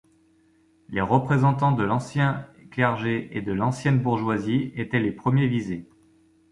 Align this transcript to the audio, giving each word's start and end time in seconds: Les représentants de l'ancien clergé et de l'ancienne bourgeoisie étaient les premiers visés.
Les 0.89 1.01
représentants 1.01 1.73
de 1.73 1.83
l'ancien 1.83 2.47
clergé 2.71 3.29
et 3.37 3.43
de 3.43 3.53
l'ancienne 3.53 3.99
bourgeoisie 3.99 4.71
étaient 4.75 4.97
les 4.97 5.11
premiers 5.11 5.45
visés. 5.45 5.87